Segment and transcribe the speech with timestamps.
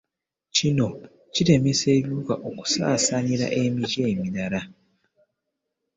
[0.55, 0.87] Kino
[1.33, 4.61] kiremesa ebiwuka okusaasaanira emiti emirala.